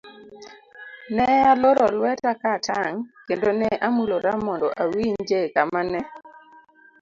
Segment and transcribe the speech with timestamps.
[1.15, 6.01] Ne aloro lweta ka atang' kendo ne amulora mondo awinje kama ne